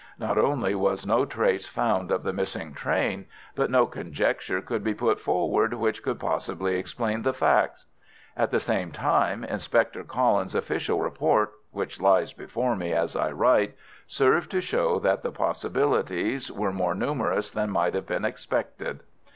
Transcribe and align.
Not 0.17 0.39
only 0.39 0.73
was 0.73 1.05
no 1.05 1.25
trace 1.27 1.67
found 1.67 2.09
of 2.09 2.23
the 2.23 2.33
missing 2.33 2.73
train, 2.73 3.27
but 3.53 3.69
no 3.69 3.85
conjecture 3.85 4.59
could 4.59 4.83
be 4.83 4.95
put 4.95 5.19
forward 5.19 5.75
which 5.75 6.01
could 6.01 6.19
possibly 6.19 6.75
explain 6.79 7.21
the 7.21 7.35
facts. 7.35 7.85
At 8.35 8.49
the 8.49 8.59
same 8.59 8.91
time, 8.91 9.43
Inspector 9.43 10.03
Collins's 10.05 10.55
official 10.55 10.99
report 10.99 11.51
(which 11.69 12.01
lies 12.01 12.33
before 12.33 12.75
me 12.75 12.93
as 12.93 13.15
I 13.15 13.29
write) 13.31 13.75
served 14.07 14.49
to 14.49 14.59
show 14.61 14.97
that 14.97 15.21
the 15.21 15.31
possibilities 15.31 16.51
were 16.51 16.73
more 16.73 16.95
numerous 16.95 17.51
than 17.51 17.69
might 17.69 17.93
have 17.93 18.07
been 18.07 18.25
expected. 18.25 19.01